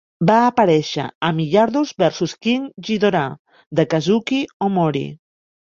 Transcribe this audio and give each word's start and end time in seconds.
Va 0.27 0.35
aparèixer 0.43 1.05
a 1.27 1.29
"Millardos 1.41 1.91
versus 2.05 2.35
King 2.47 2.65
Ghidorah" 2.89 3.29
de 3.81 3.89
Kazuki 3.95 4.43
Omori. 4.71 5.07